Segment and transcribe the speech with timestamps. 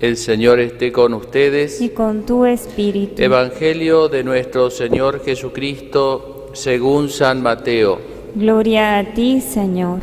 [0.00, 1.80] El Señor esté con ustedes.
[1.80, 3.20] y con tu espíritu.
[3.20, 7.98] Evangelio de nuestro Señor Jesucristo según San Mateo.
[8.36, 10.02] Gloria a ti, Señor.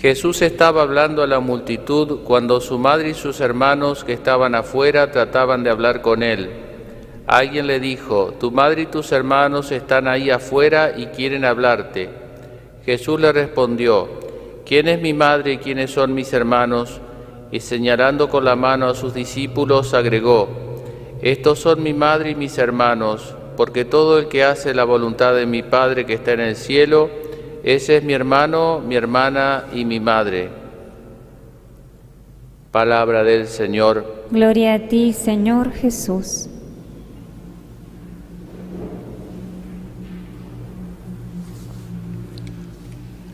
[0.00, 5.12] Jesús estaba hablando a la multitud cuando su madre y sus hermanos que estaban afuera
[5.12, 6.50] trataban de hablar con él.
[7.28, 12.10] Alguien le dijo, tu madre y tus hermanos están ahí afuera y quieren hablarte.
[12.84, 14.08] Jesús le respondió,
[14.64, 17.00] ¿quién es mi madre y quiénes son mis hermanos?
[17.50, 20.48] Y señalando con la mano a sus discípulos agregó,
[21.22, 25.46] estos son mi madre y mis hermanos, porque todo el que hace la voluntad de
[25.46, 27.08] mi Padre que está en el cielo,
[27.62, 30.50] ese es mi hermano, mi hermana y mi madre.
[32.70, 34.04] Palabra del Señor.
[34.30, 36.48] Gloria a ti, Señor Jesús.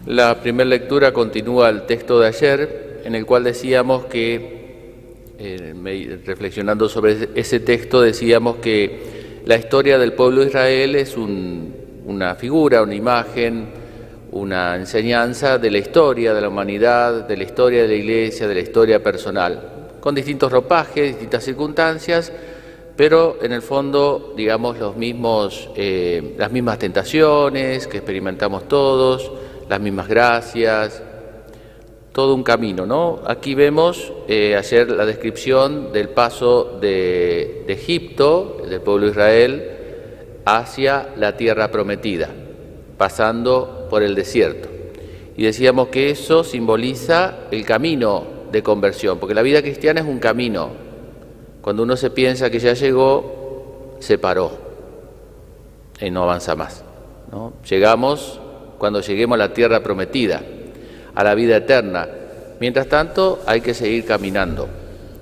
[0.06, 4.62] La primera lectura continúa el texto de ayer, en el cual decíamos que,
[5.38, 11.74] eh, reflexionando sobre ese texto, decíamos que la historia del pueblo de Israel es un-
[12.06, 13.66] una figura, una imagen,
[14.30, 18.54] una enseñanza de la historia de la humanidad, de la historia de la iglesia, de
[18.54, 22.32] la historia personal, con distintos ropajes, distintas circunstancias,
[22.96, 29.30] pero en el fondo, digamos, los mismos, eh, las mismas tentaciones que experimentamos todos,
[29.68, 31.02] las mismas gracias,
[32.12, 33.20] todo un camino, ¿no?
[33.26, 39.70] Aquí vemos eh, ayer la descripción del paso de, Egipto, del pueblo de Israel,
[40.44, 42.28] hacia la tierra prometida,
[42.98, 44.68] pasando por el desierto.
[45.36, 50.18] Y decíamos que eso simboliza el camino de conversión, porque la vida cristiana es un
[50.18, 50.70] camino.
[51.62, 54.52] Cuando uno se piensa que ya llegó, se paró
[55.98, 56.84] y no avanza más.
[57.30, 57.54] ¿no?
[57.68, 58.40] Llegamos
[58.76, 60.42] cuando lleguemos a la tierra prometida,
[61.14, 62.08] a la vida eterna.
[62.60, 64.68] Mientras tanto, hay que seguir caminando.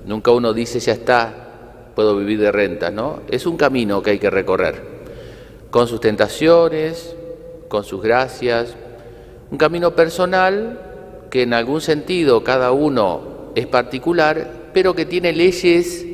[0.05, 1.33] Nunca uno dice, ya está,
[1.95, 3.21] puedo vivir de rentas, ¿no?
[3.29, 4.81] Es un camino que hay que recorrer,
[5.69, 7.15] con sus tentaciones,
[7.67, 8.75] con sus gracias,
[9.49, 10.79] un camino personal
[11.29, 16.05] que en algún sentido cada uno es particular, pero que tiene leyes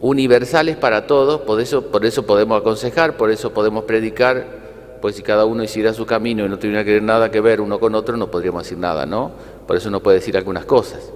[0.00, 4.59] universales para todos, por eso, por eso podemos aconsejar, por eso podemos predicar,
[5.00, 7.80] pues si cada uno hiciera su camino y no tuviera que nada que ver uno
[7.80, 9.30] con otro, no podríamos decir nada, ¿no?
[9.66, 11.12] Por eso uno puede decir algunas cosas.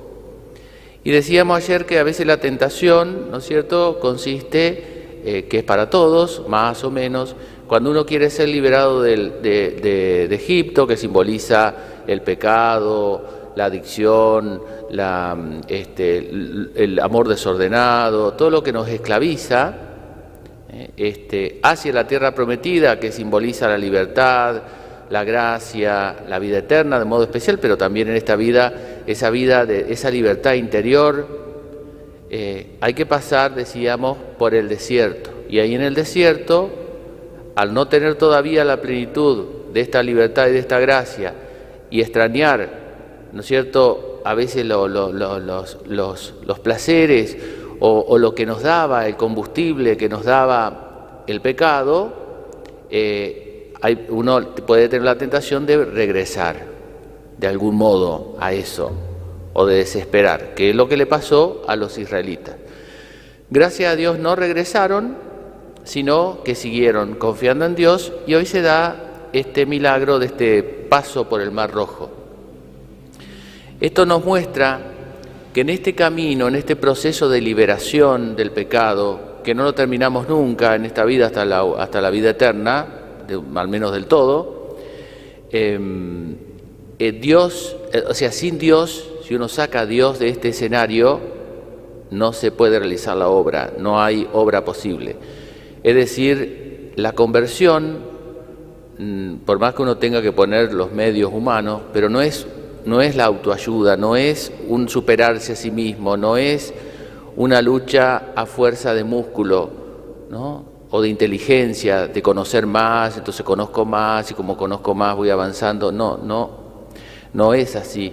[1.03, 5.65] Y decíamos ayer que a veces la tentación, ¿no es cierto?, consiste, eh, que es
[5.65, 7.37] para todos, más o menos,
[7.67, 11.75] cuando uno quiere ser liberado de, Egipto, que simboliza
[12.06, 16.19] el pecado, la adicción, la, mm, este,
[16.75, 19.75] el, amor desordenado, todo lo que nos esclaviza,
[20.97, 24.62] este, hacia la tierra prometida, que simboliza la libertad,
[25.11, 28.73] la gracia, la vida eterna de modo especial, pero también en esta vida,
[29.07, 31.45] esa vida, de, esa libertad interior,
[32.31, 35.31] eh, hay que pasar, decíamos, por el desierto.
[35.49, 36.71] Y ahí en el desierto,
[37.55, 41.35] al no tener todavía la plenitud de esta libertad y de esta gracia,
[41.91, 42.69] y extrañar,
[43.33, 47.37] ¿no es cierto?, a veces lo- lo- lo- los, los- los placeres
[47.81, 52.12] o, lo que nos daba, el combustible que nos daba el pecado,
[52.91, 56.57] eh, hay- uno puede tener la tentación de regresar
[57.39, 58.93] de algún modo a eso
[59.53, 62.57] o de desesperar, que es lo que le pasó a los israelitas.
[63.51, 65.17] Gracias a Dios no regresaron,
[65.85, 71.29] sino que siguieron confiando en Dios y hoy se da este milagro de este paso
[71.29, 72.11] por el Mar Rojo.
[73.81, 74.94] Esto nos muestra
[75.54, 80.28] que en este camino, en este proceso de liberación del pecado, que no lo terminamos
[80.28, 82.88] nunca en esta vida hasta la, hasta la vida eterna,
[83.54, 84.76] al menos del todo,
[85.53, 85.78] eh,
[86.98, 91.20] eh, Dios, eh, o sea, sin Dios, si uno saca a Dios de este escenario,
[92.10, 95.14] no se puede realizar la obra, no hay obra posible.
[95.84, 97.98] Es decir, la conversión,
[98.98, 102.44] mm, por más que uno tenga que poner los medios humanos, pero no es,
[102.84, 106.72] no es la autoayuda, no es un superarse a sí mismo, no es
[107.37, 109.70] una lucha a fuerza de músculo,
[110.31, 110.75] ¿no?
[110.97, 115.91] o de inteligencia, de conocer más, entonces conozco más y como conozco más voy avanzando.
[115.91, 116.50] No, no,
[117.32, 118.12] no es así.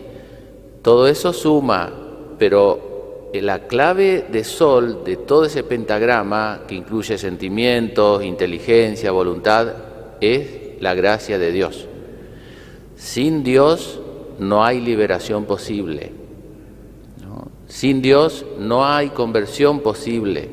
[0.82, 1.92] Todo eso suma,
[2.40, 9.74] pero la clave de sol de todo ese pentagrama que incluye sentimientos, inteligencia, voluntad,
[10.20, 11.88] es la gracia de Dios.
[12.96, 14.00] Sin Dios
[14.42, 16.12] no hay liberación posible.
[17.22, 17.48] ¿no?
[17.68, 20.50] Sin Dios no hay conversión posible.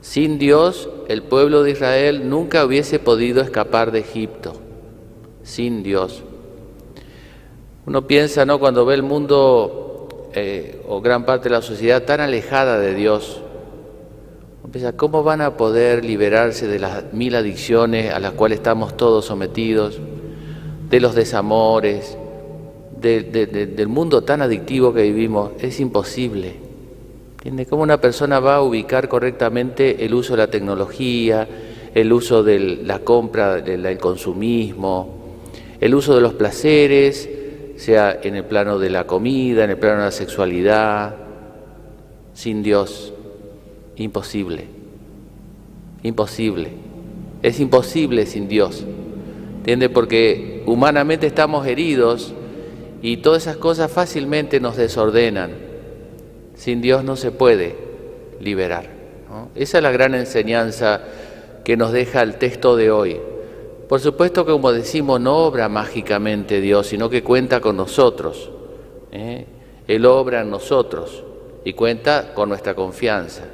[0.00, 4.54] Sin Dios el pueblo de Israel nunca hubiese podido escapar de Egipto.
[5.42, 6.22] Sin Dios.
[7.84, 8.58] Uno piensa, ¿no?
[8.58, 13.42] Cuando ve el mundo eh, o gran parte de la sociedad tan alejada de Dios,
[14.96, 20.00] ¿cómo van a poder liberarse de las mil adicciones a las cuales estamos todos sometidos,
[20.88, 22.17] de los desamores,
[23.00, 25.52] del mundo tan adictivo que vivimos?
[25.60, 26.54] Es imposible.
[27.38, 27.66] ¿Entiende?
[27.66, 31.48] ¿Cómo una persona va a ubicar correctamente el uso de la tecnología,
[31.94, 35.18] el uso de la compra, del consumismo,
[35.80, 37.28] el uso de los placeres,
[37.76, 41.14] sea en el plano de la comida, en el plano de la sexualidad,
[42.34, 43.12] sin Dios?
[43.96, 44.64] Imposible.
[46.02, 46.70] Imposible.
[47.42, 48.84] Es imposible sin Dios.
[49.58, 49.88] ¿Entiende?
[49.88, 52.34] Porque humanamente estamos heridos
[53.02, 55.52] y todas esas cosas fácilmente nos desordenan.
[56.54, 57.76] Sin Dios no se puede
[58.40, 58.86] liberar.
[59.54, 61.00] Esa es la gran enseñanza
[61.64, 63.20] que nos deja el texto de hoy.
[63.88, 68.50] Por supuesto que como decimos, no obra mágicamente Dios, sino que cuenta con nosotros.
[69.12, 69.46] ¿eh?
[69.86, 71.24] Él obra en nosotros
[71.64, 73.44] y cuenta con nuestra confianza.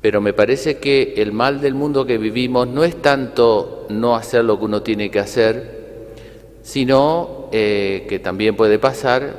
[0.00, 4.44] Pero me parece que el mal del mundo que vivimos no es tanto no hacer
[4.44, 6.14] lo que uno tiene que hacer,
[6.62, 9.34] sino eh, que también puede pasar,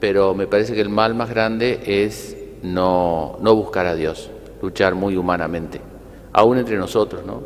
[0.00, 4.94] pero me parece que el mal más grande es no, no buscar a Dios, luchar
[4.94, 5.80] muy humanamente,
[6.32, 7.42] aún entre nosotros, ¿no?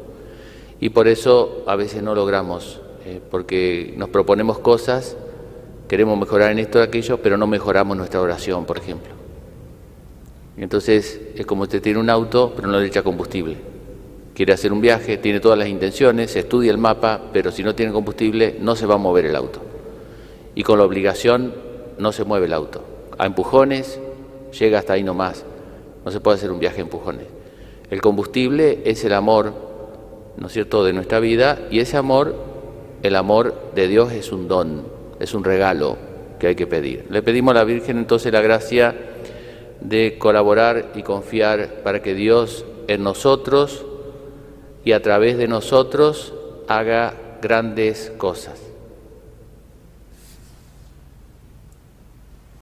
[0.81, 5.17] Y por eso a veces no logramos, eh, porque nos proponemos cosas,
[5.88, 9.12] queremos mejorar en esto o aquello, pero no mejoramos nuestra oración, por ejemplo.
[10.56, 13.56] Entonces es como usted tiene un auto, pero no le echa combustible.
[14.35, 17.93] Quiere hacer un viaje, tiene todas las intenciones, estudia el mapa, pero si no tiene
[17.93, 19.75] combustible no se va a mover el auto.
[20.56, 21.55] Y con la obligación
[21.99, 22.82] no se mueve el auto.
[23.19, 24.00] A empujones
[24.58, 25.44] llega hasta ahí nomás.
[26.05, 27.26] No se puede hacer un viaje a empujones.
[27.91, 29.53] El combustible es el amor,
[30.37, 32.35] ¿no es cierto?, de nuestra vida y ese amor,
[33.03, 34.87] el amor de Dios es un don,
[35.20, 35.97] es un regalo
[36.41, 37.06] que hay que pedir.
[37.11, 38.94] Le pedimos a la Virgen entonces la gracia
[39.81, 43.85] de colaborar y confiar para que Dios en nosotros
[44.85, 46.35] y a través de nosotros
[46.67, 48.66] haga grandes cosas.